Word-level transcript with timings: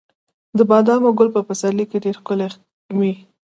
د 0.57 0.59
بادامو 0.69 1.09
ګل 1.17 1.29
په 1.35 1.41
پسرلي 1.47 1.85
کې 1.89 1.97
ډیر 2.05 2.15
ښکلی 2.19 2.47
وي. 2.97 3.13